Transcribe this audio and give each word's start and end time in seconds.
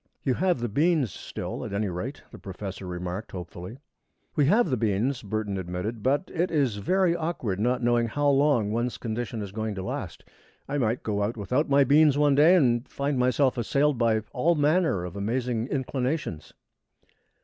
"You 0.23 0.33
have 0.33 0.61
the 0.61 0.67
beans 0.67 1.13
still, 1.13 1.63
at 1.63 1.73
any 1.73 1.87
rate," 1.87 2.23
the 2.31 2.39
professor 2.39 2.87
remarked, 2.87 3.33
hopefully. 3.33 3.77
"We 4.35 4.47
have 4.47 4.71
the 4.71 4.75
beans," 4.75 5.21
Burton 5.21 5.59
admitted, 5.59 6.01
"but 6.01 6.31
it 6.33 6.49
is 6.49 6.77
very 6.77 7.15
awkward 7.15 7.59
not 7.59 7.83
knowing 7.83 8.07
how 8.07 8.27
long 8.29 8.71
one's 8.71 8.97
condition 8.97 9.43
is 9.43 9.51
going 9.51 9.75
to 9.75 9.83
last. 9.83 10.23
I 10.67 10.79
might 10.79 11.03
go 11.03 11.21
out 11.21 11.37
without 11.37 11.69
my 11.69 11.83
beans 11.83 12.17
one 12.17 12.33
day, 12.33 12.55
and 12.55 12.89
find 12.89 13.19
myself 13.19 13.59
assailed 13.59 13.99
by 13.99 14.21
all 14.33 14.55
manner 14.55 15.05
of 15.05 15.15
amazing 15.15 15.67
inclinations." 15.67 16.51